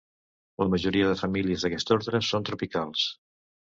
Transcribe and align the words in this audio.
La 0.61 0.67
majoria 0.73 1.11
de 1.11 1.19
famílies 1.21 1.65
d'aquest 1.67 1.93
ordre 1.99 2.25
són 2.31 2.49
tropicals. 2.51 3.05